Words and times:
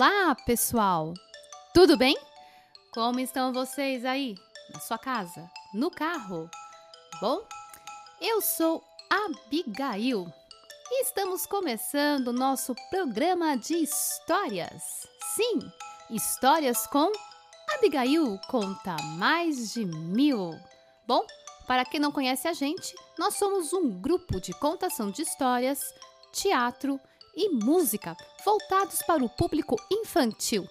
Olá, 0.00 0.32
pessoal! 0.46 1.12
Tudo 1.74 1.96
bem? 1.96 2.16
Como 2.94 3.18
estão 3.18 3.52
vocês 3.52 4.04
aí? 4.04 4.36
Na 4.72 4.78
sua 4.78 4.96
casa? 4.96 5.50
No 5.74 5.90
carro? 5.90 6.48
Bom, 7.20 7.42
eu 8.20 8.40
sou 8.40 8.80
Abigail 9.10 10.32
e 10.88 11.02
estamos 11.02 11.46
começando 11.46 12.32
nosso 12.32 12.76
programa 12.90 13.56
de 13.56 13.74
histórias. 13.74 15.08
Sim, 15.34 15.68
histórias 16.10 16.86
com 16.86 17.10
Abigail 17.74 18.38
conta 18.46 18.94
mais 19.16 19.72
de 19.72 19.84
mil. 19.84 20.56
Bom, 21.08 21.26
para 21.66 21.84
quem 21.84 21.98
não 21.98 22.12
conhece 22.12 22.46
a 22.46 22.52
gente, 22.52 22.94
nós 23.18 23.34
somos 23.34 23.72
um 23.72 23.90
grupo 24.00 24.40
de 24.40 24.52
contação 24.52 25.10
de 25.10 25.22
histórias, 25.22 25.92
teatro 26.30 27.00
e 27.38 27.48
música 27.50 28.16
voltados 28.44 29.00
para 29.06 29.24
o 29.24 29.28
público 29.28 29.76
infantil. 29.90 30.66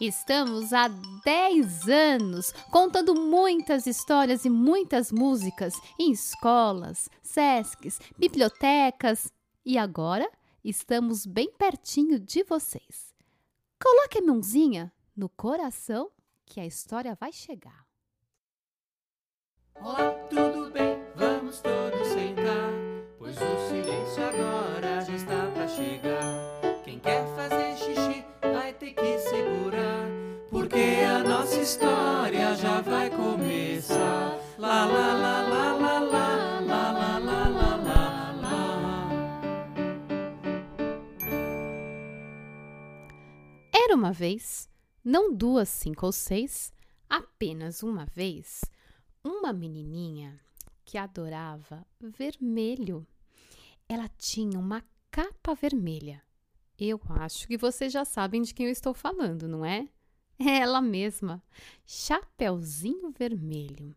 Estamos 0.00 0.72
há 0.72 0.86
10 1.24 1.88
anos 1.88 2.52
contando 2.70 3.16
muitas 3.16 3.84
histórias 3.84 4.44
e 4.44 4.50
muitas 4.50 5.10
músicas 5.10 5.74
em 5.98 6.12
escolas, 6.12 7.08
sescs, 7.20 7.98
bibliotecas 8.16 9.32
e 9.66 9.76
agora 9.76 10.30
estamos 10.62 11.26
bem 11.26 11.50
pertinho 11.50 12.20
de 12.20 12.44
vocês. 12.44 13.12
Coloque 13.82 14.18
a 14.18 14.22
mãozinha 14.22 14.92
no 15.16 15.28
coração 15.28 16.10
que 16.46 16.60
a 16.60 16.66
história 16.66 17.16
vai 17.18 17.32
chegar. 17.32 17.84
Olá, 19.80 20.12
tudo 20.30 20.70
bem? 20.70 20.96
Vamos 21.16 21.60
todos 21.60 22.06
sentar, 22.08 22.72
pois 23.18 23.36
o 23.36 23.68
silêncio 23.68 24.22
agora 24.24 25.00
já 25.04 25.14
está 25.14 25.37
Uma 43.90 44.12
vez, 44.12 44.68
não 45.02 45.34
duas, 45.34 45.68
cinco 45.68 46.04
ou 46.04 46.12
seis, 46.12 46.70
apenas 47.08 47.82
uma 47.82 48.04
vez, 48.04 48.60
uma 49.24 49.50
menininha 49.50 50.38
que 50.84 50.98
adorava 50.98 51.86
vermelho. 51.98 53.06
Ela 53.88 54.06
tinha 54.18 54.58
uma 54.58 54.84
capa 55.10 55.54
vermelha. 55.54 56.22
Eu 56.78 57.00
acho 57.08 57.48
que 57.48 57.56
vocês 57.56 57.90
já 57.90 58.04
sabem 58.04 58.42
de 58.42 58.52
quem 58.52 58.66
eu 58.66 58.72
estou 58.72 58.92
falando, 58.92 59.48
não 59.48 59.64
é? 59.64 59.88
É 60.38 60.58
ela 60.58 60.82
mesma, 60.82 61.42
Chapeuzinho 61.84 63.10
Vermelho. 63.10 63.96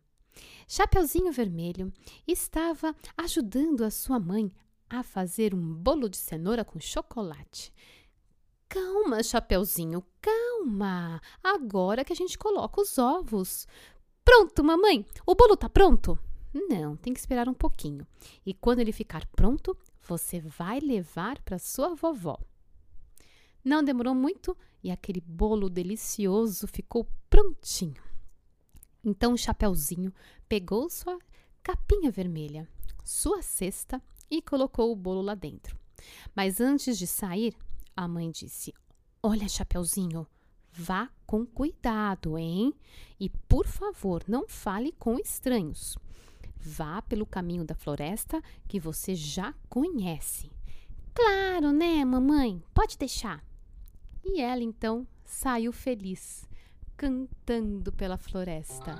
Chapeuzinho 0.66 1.30
Vermelho 1.30 1.92
estava 2.26 2.96
ajudando 3.16 3.84
a 3.84 3.90
sua 3.90 4.18
mãe 4.18 4.50
a 4.88 5.02
fazer 5.02 5.54
um 5.54 5.74
bolo 5.74 6.08
de 6.08 6.16
cenoura 6.16 6.64
com 6.64 6.80
chocolate. 6.80 7.72
Calma, 8.72 9.22
Chapeuzinho, 9.22 10.02
calma. 10.18 11.20
Agora 11.44 12.06
que 12.06 12.12
a 12.14 12.16
gente 12.16 12.38
coloca 12.38 12.80
os 12.80 12.96
ovos. 12.96 13.66
Pronto, 14.24 14.64
mamãe. 14.64 15.04
O 15.26 15.34
bolo 15.34 15.58
tá 15.58 15.68
pronto? 15.68 16.18
Não, 16.54 16.96
tem 16.96 17.12
que 17.12 17.20
esperar 17.20 17.50
um 17.50 17.54
pouquinho. 17.54 18.06
E 18.46 18.54
quando 18.54 18.78
ele 18.78 18.90
ficar 18.90 19.26
pronto, 19.26 19.76
você 20.00 20.40
vai 20.40 20.80
levar 20.80 21.38
para 21.42 21.58
sua 21.58 21.94
vovó. 21.94 22.40
Não 23.62 23.84
demorou 23.84 24.14
muito 24.14 24.56
e 24.82 24.90
aquele 24.90 25.20
bolo 25.20 25.68
delicioso 25.68 26.66
ficou 26.66 27.06
prontinho. 27.28 28.02
Então 29.04 29.34
o 29.34 29.38
Chapeuzinho 29.38 30.14
pegou 30.48 30.88
sua 30.88 31.18
capinha 31.62 32.10
vermelha, 32.10 32.66
sua 33.04 33.42
cesta 33.42 34.02
e 34.30 34.40
colocou 34.40 34.90
o 34.90 34.96
bolo 34.96 35.20
lá 35.20 35.34
dentro. 35.34 35.78
Mas 36.34 36.58
antes 36.58 36.96
de 36.96 37.06
sair, 37.06 37.54
a 37.96 38.08
mãe 38.08 38.30
disse: 38.30 38.74
Olha, 39.22 39.48
Chapeuzinho, 39.48 40.26
vá 40.72 41.10
com 41.26 41.44
cuidado, 41.44 42.38
hein? 42.38 42.74
E 43.18 43.28
por 43.28 43.66
favor, 43.66 44.22
não 44.26 44.48
fale 44.48 44.92
com 44.92 45.18
estranhos. 45.18 45.96
Vá 46.56 47.02
pelo 47.02 47.26
caminho 47.26 47.64
da 47.64 47.74
floresta 47.74 48.42
que 48.68 48.78
você 48.78 49.14
já 49.14 49.54
conhece. 49.68 50.50
Claro, 51.14 51.72
né, 51.72 52.04
mamãe? 52.04 52.62
Pode 52.72 52.96
deixar. 52.96 53.44
E 54.24 54.40
ela 54.40 54.62
então 54.62 55.06
saiu 55.24 55.72
feliz, 55.72 56.48
cantando 56.96 57.92
pela 57.92 58.16
floresta. 58.16 58.94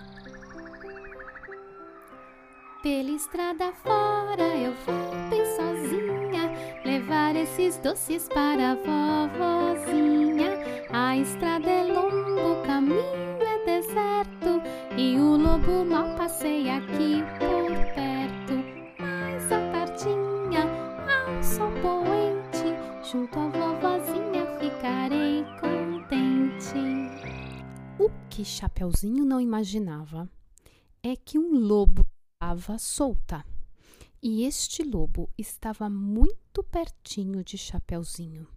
Pela 2.83 3.11
estrada 3.11 3.73
fora 3.75 4.57
eu 4.57 4.73
vou 4.85 5.31
bem 5.31 5.45
sozinha 5.57 6.22
levar 6.85 7.37
esses 7.37 7.79
doces 7.79 8.29
para 8.29 8.73
a 8.73 9.29
vovozinha. 9.29 10.51
A 10.93 11.17
estrada 11.17 11.71
é 11.71 11.85
longa, 11.85 12.47
o 12.47 12.67
caminho 12.67 13.41
é 13.41 13.65
deserto 13.65 14.63
e 14.97 15.17
o 15.19 15.37
lobo 15.37 15.85
mal 15.85 16.17
passeia 16.17 16.79
aqui 16.79 17.23
por 17.39 17.95
perto. 17.95 18.55
Mais 18.99 19.51
à 19.51 19.61
tardinha, 19.73 20.65
ao 21.09 21.43
sol 21.43 21.71
poente, 21.81 23.11
junto 23.11 23.39
à 23.39 23.49
vovozinha 23.49 24.47
ficarei 24.59 25.45
contente. 25.61 26.79
O 27.99 28.11
que 28.29 28.45
Chapeuzinho 28.45 29.25
não 29.25 29.41
imaginava 29.41 30.29
é 31.03 31.17
que 31.17 31.39
um 31.39 31.59
lobo 31.59 32.03
estava 32.35 32.79
solta. 32.79 33.45
E 34.25 34.45
este 34.45 34.85
lobo 34.85 35.29
estava 35.37 35.91
muito 35.91 36.42
pertinho 36.61 37.45
de 37.45 37.57
Chapeuzinho. 37.57 38.49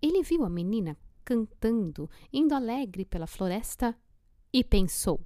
Ele 0.00 0.22
viu 0.22 0.44
a 0.44 0.48
menina 0.48 0.96
cantando, 1.24 2.08
indo 2.32 2.54
alegre 2.54 3.04
pela 3.04 3.26
floresta 3.26 3.92
e 4.52 4.62
pensou: 4.62 5.20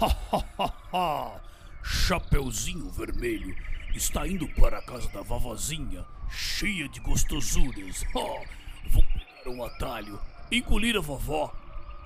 Ha 0.00 0.06
ha 0.06 0.44
ha 0.58 0.74
ha! 0.92 1.42
Chapeuzinho 1.84 2.90
Vermelho 2.90 3.54
está 3.94 4.26
indo 4.26 4.48
para 4.54 4.78
a 4.78 4.82
casa 4.82 5.08
da 5.10 5.20
vovozinha, 5.20 6.06
cheia 6.30 6.88
de 6.88 7.00
gostosuras. 7.00 8.02
Ha! 8.04 8.88
Vou 8.88 9.02
pegar 9.02 9.50
um 9.50 9.62
atalho, 9.62 10.18
engolir 10.50 10.96
a 10.96 11.00
vovó 11.00 11.52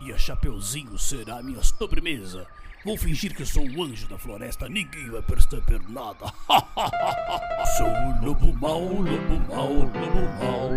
e 0.03 0.13
a 0.13 0.19
Chapeuzinho 0.19 0.99
será 0.99 1.43
minha 1.43 1.63
sobremesa. 1.63 2.47
Vou 2.87 2.97
fingir 2.97 3.35
que 3.35 3.45
sou 3.45 3.69
o 3.69 3.83
anjo 3.83 4.07
da 4.07 4.17
floresta, 4.17 4.69
ninguém 4.69 5.11
vai 5.11 5.21
perceber 5.21 5.81
nada. 5.89 6.33
sou 7.77 7.89
o 7.89 8.25
lobo 8.25 8.57
mau, 8.61 8.81
lobo 8.81 9.41
mau, 9.49 9.73
lobo 9.73 10.23
mau. 10.39 10.71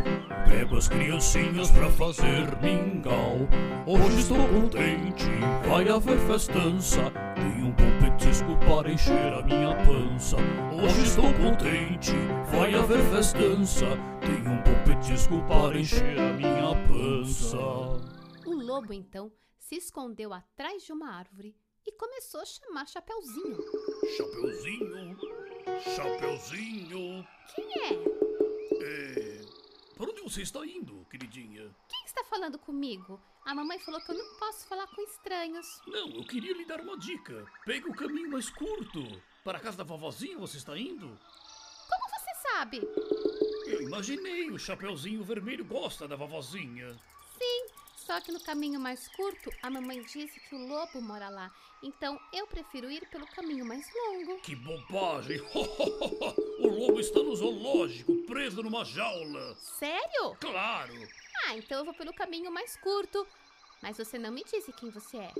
Pego 0.48 0.78
as 0.78 0.88
criancinhas 0.88 1.70
pra 1.70 1.88
fazer 1.92 2.48
mingau. 2.64 3.48
Hoje 3.86 4.22
estou 4.22 4.38
contente, 4.48 5.28
vai 5.68 5.88
haver 5.88 6.18
festança. 6.22 7.12
Tem 7.36 7.64
um 7.64 7.72
bom 7.74 8.00
petisco 8.00 8.58
para 8.66 8.92
encher 8.92 9.32
a 9.32 9.44
minha 9.44 9.76
pança. 9.86 10.38
Hoje 10.82 11.04
estou 11.04 11.32
contente, 11.36 12.14
vai 12.52 12.74
haver 12.74 13.04
festança. 13.12 13.86
Tem 14.22 14.48
um 14.48 14.58
bom 14.64 14.84
petisco 14.84 15.44
para 15.48 15.80
encher 15.80 16.20
a 16.20 16.34
minha 16.34 16.76
pança. 16.88 17.58
O 18.48 18.56
lobo 18.56 18.94
então 18.94 19.32
se 19.60 19.76
escondeu 19.76 20.34
atrás 20.34 20.82
de 20.84 20.92
uma 20.92 21.14
árvore 21.14 21.56
e 21.90 21.92
começou 21.94 22.42
a 22.42 22.46
chamar 22.46 22.88
Chapeuzinho. 22.88 23.58
Chapeuzinho, 24.16 25.18
Chapeuzinho. 25.96 27.28
Quem 27.56 27.66
é? 27.66 27.94
É... 28.84 29.42
Para 29.98 30.12
onde 30.12 30.22
você 30.22 30.44
está 30.44 30.64
indo, 30.66 31.04
queridinha? 31.10 31.76
Quem 31.90 32.06
está 32.06 32.24
falando 32.26 32.60
comigo? 32.60 33.20
A 33.44 33.56
mamãe 33.56 33.80
falou 33.80 34.00
que 34.02 34.12
eu 34.12 34.18
não 34.18 34.36
posso 34.38 34.68
falar 34.68 34.86
com 34.88 35.02
estranhos. 35.02 35.66
Não, 35.88 36.10
eu 36.12 36.24
queria 36.26 36.54
lhe 36.54 36.64
dar 36.64 36.80
uma 36.80 36.96
dica. 36.96 37.44
Pegue 37.66 37.90
o 37.90 37.96
caminho 37.96 38.30
mais 38.30 38.52
curto. 38.52 39.02
Para 39.44 39.58
a 39.58 39.62
casa 39.62 39.78
da 39.78 39.84
vovozinha 39.84 40.38
você 40.38 40.58
está 40.58 40.78
indo? 40.78 41.08
Como 41.08 42.10
você 42.12 42.50
sabe? 42.50 42.82
Eu 43.66 43.82
imaginei, 43.82 44.52
o 44.52 44.60
Chapeuzinho 44.60 45.24
Vermelho 45.24 45.66
gosta 45.66 46.08
da 46.08 46.16
vovozinha. 46.16 46.96
Só 48.10 48.20
que 48.20 48.32
no 48.32 48.40
caminho 48.40 48.80
mais 48.80 49.08
curto, 49.10 49.52
a 49.62 49.70
mamãe 49.70 50.02
disse 50.02 50.40
que 50.40 50.56
o 50.56 50.68
lobo 50.68 51.00
mora 51.00 51.30
lá. 51.30 51.54
Então 51.84 52.20
eu 52.34 52.48
prefiro 52.48 52.90
ir 52.90 53.08
pelo 53.08 53.28
caminho 53.28 53.64
mais 53.64 53.86
longo. 53.94 54.42
Que 54.42 54.56
bobagem! 54.56 55.40
o 56.58 56.68
lobo 56.68 57.00
está 57.00 57.22
no 57.22 57.36
zoológico, 57.36 58.16
preso 58.24 58.64
numa 58.64 58.84
jaula. 58.84 59.56
Sério? 59.58 60.36
Claro! 60.40 60.96
Ah, 61.46 61.56
então 61.56 61.78
eu 61.78 61.86
vou 61.86 61.94
pelo 61.94 62.12
caminho 62.12 62.52
mais 62.52 62.76
curto. 62.78 63.28
Mas 63.80 64.00
você 64.00 64.18
não 64.18 64.32
me 64.32 64.44
disse 64.44 64.74
quem 64.74 64.90
você 64.90 65.18
é. 65.18 65.32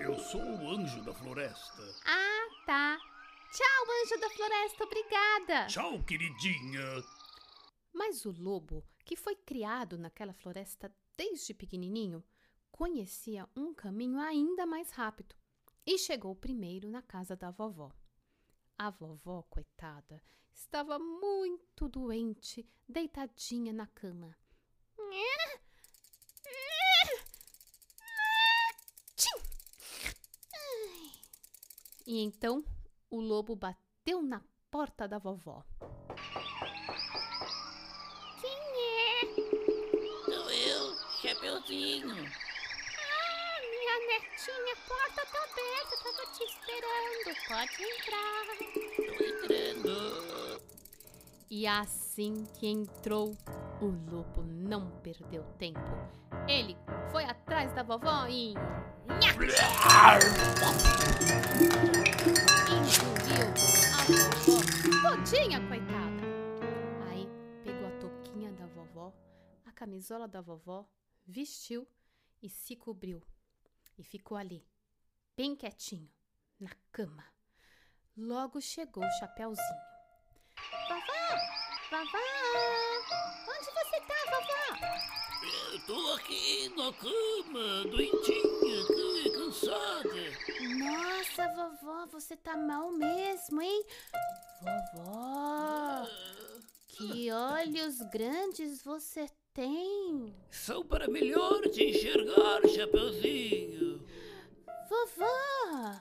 Eu 0.00 0.18
sou 0.18 0.42
o 0.42 0.70
anjo 0.72 1.00
da 1.04 1.14
floresta. 1.14 1.94
Ah, 2.04 2.48
tá. 2.66 2.98
Tchau, 3.52 3.86
anjo 4.02 4.20
da 4.20 4.30
floresta, 4.30 4.82
obrigada. 4.82 5.66
Tchau, 5.68 6.02
queridinha. 6.02 7.04
Mas 7.94 8.24
o 8.24 8.32
lobo, 8.32 8.84
que 9.04 9.14
foi 9.14 9.36
criado 9.36 9.96
naquela 9.96 10.32
floresta 10.32 10.92
desde 11.18 11.52
pequenininho, 11.52 12.24
conhecia 12.70 13.48
um 13.56 13.74
caminho 13.74 14.20
ainda 14.20 14.64
mais 14.64 14.92
rápido 14.92 15.34
e 15.84 15.98
chegou 15.98 16.32
primeiro 16.36 16.88
na 16.88 17.02
casa 17.02 17.34
da 17.34 17.50
vovó. 17.50 17.92
A 18.78 18.88
vovó, 18.88 19.42
coitada, 19.50 20.22
estava 20.52 20.96
muito 20.96 21.88
doente, 21.88 22.64
deitadinha 22.88 23.72
na 23.72 23.88
cama. 23.88 24.38
E 32.06 32.20
então 32.20 32.64
o 33.10 33.20
lobo 33.20 33.54
bateu 33.56 34.22
na 34.22 34.42
porta 34.70 35.06
da 35.06 35.18
vovó. 35.18 35.62
Chapeuzinho. 41.38 42.10
Ah, 42.10 43.60
minha 43.70 43.96
netinha, 44.08 44.72
a 44.72 44.76
porta 44.88 45.22
tá 45.24 45.38
aberta, 45.44 45.94
tava 46.02 46.24
te 46.32 46.42
esperando. 46.42 47.30
Pode 47.46 47.78
entrar. 47.94 48.46
Tô 49.06 49.14
entrando. 49.24 50.60
E 51.48 51.66
assim 51.66 52.44
que 52.58 52.66
entrou, 52.66 53.36
o 53.80 53.86
lobo 53.86 54.42
não 54.42 54.90
perdeu 55.00 55.44
tempo. 55.58 55.78
Ele 56.48 56.76
foi 57.12 57.24
atrás 57.24 57.72
da 57.72 57.84
vovó 57.84 58.26
e. 58.28 58.54
Engoliu 59.22 59.54
a 59.60 60.18
vovó 60.18 60.88
todinha, 65.02 65.60
coitada. 65.68 66.22
Aí 67.08 67.28
pegou 67.62 67.86
a 67.86 67.92
touquinha 67.92 68.50
da 68.52 68.66
vovó, 68.66 69.12
a 69.64 69.72
camisola 69.72 70.26
da 70.26 70.40
vovó, 70.40 70.84
vestiu 71.28 71.86
e 72.42 72.48
se 72.48 72.74
cobriu. 72.74 73.22
E 73.98 74.02
ficou 74.02 74.38
ali, 74.38 74.66
bem 75.36 75.54
quietinho, 75.54 76.10
na 76.58 76.70
cama. 76.90 77.24
Logo 78.16 78.60
chegou 78.60 79.04
o 79.04 79.18
Chapeuzinho. 79.18 79.88
Vovó! 80.88 81.28
Vovó! 81.90 82.18
Onde 83.48 83.70
você 83.72 84.00
tá, 84.00 84.14
vovó? 84.30 84.58
Eu 85.72 85.86
tô 85.86 86.14
aqui 86.14 86.68
na 86.70 86.92
cama, 86.94 87.84
doentinha, 87.90 89.32
cansada. 89.34 90.08
Nossa, 90.78 91.48
vovó, 91.54 92.06
você 92.06 92.36
tá 92.36 92.56
mal 92.56 92.90
mesmo, 92.90 93.60
hein? 93.60 93.84
Vovó, 94.62 96.08
que 96.88 97.30
olhos 97.30 98.00
grandes 98.10 98.82
você 98.82 99.28
tem. 99.58 100.32
São 100.52 100.84
para 100.84 101.08
melhor 101.08 101.60
te 101.62 101.82
enxergar, 101.82 102.60
Chapeuzinho. 102.68 104.00
Vovó, 104.88 106.00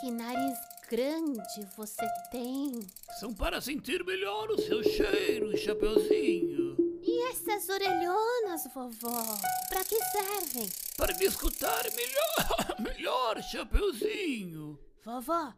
que 0.00 0.10
nariz 0.10 0.58
grande 0.90 1.68
você 1.76 2.04
tem. 2.32 2.80
São 3.20 3.32
para 3.32 3.60
sentir 3.60 4.04
melhor 4.04 4.50
o 4.50 4.60
seu 4.60 4.82
cheiro, 4.82 5.56
Chapeuzinho. 5.56 6.76
E 7.00 7.30
essas 7.30 7.68
orelhonas, 7.68 8.66
vovó, 8.74 9.38
pra 9.68 9.84
que 9.84 10.02
servem? 10.06 10.68
Para 10.96 11.16
me 11.16 11.26
escutar 11.26 11.84
melhor, 11.92 12.80
melhor, 12.82 13.40
Chapeuzinho. 13.40 14.80
Vovó, 15.04 15.54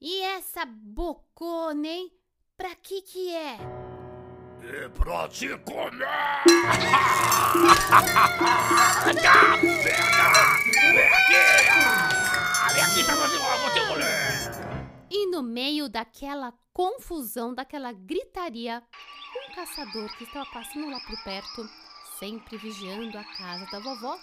e 0.00 0.22
essa 0.22 0.66
bocona, 0.66 1.86
hein? 1.86 2.12
Pra 2.56 2.74
que 2.74 3.00
que 3.00 3.32
é? 3.32 3.83
É 4.66 4.88
pra 4.88 5.28
te 5.28 5.48
comer! 5.58 6.08
Vem 12.72 12.82
aqui, 12.82 13.04
te 13.04 13.78
engolir! 13.78 14.06
E 15.10 15.26
no 15.30 15.42
meio 15.42 15.86
daquela 15.88 16.54
confusão, 16.72 17.54
daquela 17.54 17.92
gritaria, 17.92 18.82
um 19.36 19.54
caçador 19.54 20.08
que 20.16 20.24
estava 20.24 20.46
passando 20.46 20.88
lá 20.90 20.98
por 21.00 21.22
perto, 21.22 21.68
sempre 22.18 22.56
vigiando 22.56 23.18
a 23.18 23.24
casa 23.24 23.66
da 23.70 23.78
vovó, 23.80 24.18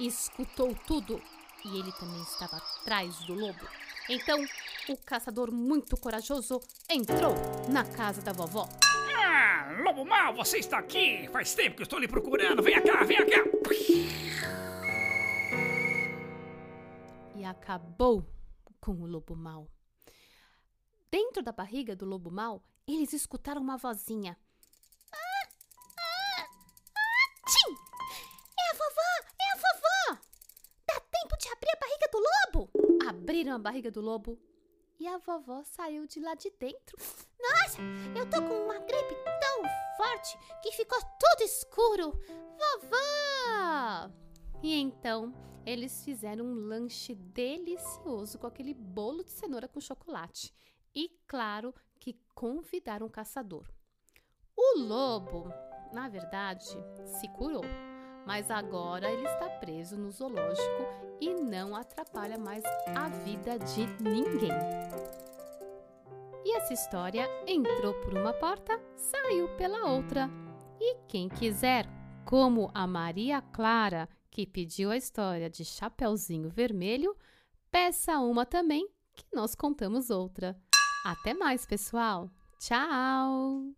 escutou 0.00 0.74
tudo 0.86 1.20
e 1.62 1.78
ele 1.78 1.92
também 1.92 2.22
estava 2.22 2.56
atrás 2.56 3.18
do 3.26 3.34
lobo. 3.34 3.68
Então, 4.08 4.42
o 4.88 4.96
caçador, 4.96 5.52
muito 5.52 5.94
corajoso, 5.96 6.60
entrou 6.88 7.34
na 7.68 7.84
casa 7.84 8.22
da 8.22 8.32
vovó. 8.32 8.66
Ah, 9.16 9.76
lobo 9.82 10.04
mal, 10.04 10.34
você 10.34 10.58
está 10.58 10.78
aqui! 10.78 11.28
Faz 11.32 11.54
tempo 11.54 11.76
que 11.76 11.82
eu 11.82 11.84
estou 11.84 11.98
lhe 11.98 12.08
procurando! 12.08 12.62
Venha 12.62 12.82
cá, 12.82 13.04
venha 13.04 13.24
cá! 13.24 13.44
e 17.44 17.46
acabou 17.46 18.26
com 18.80 18.92
o 19.02 19.06
lobo 19.06 19.36
mau. 19.36 19.70
Dentro 21.10 21.42
da 21.42 21.52
barriga 21.52 21.94
do 21.94 22.06
lobo 22.06 22.30
mau, 22.30 22.64
eles 22.86 23.12
escutaram 23.12 23.60
uma 23.60 23.76
vozinha. 23.76 24.38
Ah, 25.12 25.48
ah, 25.98 26.48
ah! 26.98 27.08
É 28.58 28.70
a 28.70 28.74
vovó! 28.74 29.10
É 29.38 29.52
a 29.52 29.56
vovó! 29.56 30.22
Dá 30.86 31.00
tempo 31.00 31.36
de 31.38 31.48
abrir 31.48 31.70
a 31.70 31.80
barriga 31.80 32.08
do 32.10 32.18
lobo! 32.18 32.70
Abriram 33.06 33.54
a 33.54 33.58
barriga 33.58 33.90
do 33.90 34.00
lobo 34.00 34.40
e 34.98 35.06
a 35.06 35.18
vovó 35.18 35.62
saiu 35.64 36.06
de 36.06 36.20
lá 36.20 36.34
de 36.34 36.50
dentro. 36.50 36.96
Nossa, 37.50 37.82
eu 38.16 38.28
tô 38.28 38.40
com 38.40 38.64
uma 38.64 38.78
gripe 38.78 39.14
tão 39.40 39.62
forte 39.96 40.38
que 40.62 40.72
ficou 40.72 40.98
tudo 40.98 41.42
escuro. 41.42 42.12
Vovó! 42.58 44.10
E 44.62 44.80
então 44.80 45.34
eles 45.66 46.04
fizeram 46.04 46.44
um 46.44 46.54
lanche 46.54 47.14
delicioso 47.14 48.38
com 48.38 48.46
aquele 48.46 48.72
bolo 48.72 49.22
de 49.22 49.30
cenoura 49.30 49.68
com 49.68 49.80
chocolate. 49.80 50.54
E 50.94 51.10
claro 51.26 51.74
que 52.00 52.18
convidaram 52.34 53.06
o 53.06 53.10
caçador. 53.10 53.68
O 54.56 54.78
lobo, 54.78 55.52
na 55.92 56.08
verdade, 56.08 56.66
se 57.04 57.28
curou, 57.28 57.64
mas 58.26 58.50
agora 58.50 59.10
ele 59.10 59.26
está 59.26 59.48
preso 59.48 59.96
no 59.96 60.10
zoológico 60.10 60.82
e 61.20 61.34
não 61.34 61.74
atrapalha 61.74 62.38
mais 62.38 62.62
a 62.94 63.08
vida 63.08 63.58
de 63.58 63.86
ninguém. 64.02 64.52
Essa 66.64 66.72
história 66.72 67.28
entrou 67.46 67.92
por 68.00 68.14
uma 68.14 68.32
porta, 68.32 68.80
saiu 68.96 69.54
pela 69.54 69.84
outra. 69.84 70.30
E 70.80 70.96
quem 71.06 71.28
quiser, 71.28 71.86
como 72.24 72.70
a 72.72 72.86
Maria 72.86 73.42
Clara, 73.42 74.08
que 74.30 74.46
pediu 74.46 74.90
a 74.90 74.96
história 74.96 75.50
de 75.50 75.62
Chapeuzinho 75.62 76.48
Vermelho, 76.48 77.14
peça 77.70 78.18
uma 78.18 78.46
também, 78.46 78.88
que 79.14 79.26
nós 79.30 79.54
contamos 79.54 80.08
outra. 80.08 80.58
Até 81.04 81.34
mais, 81.34 81.66
pessoal! 81.66 82.30
Tchau! 82.58 83.74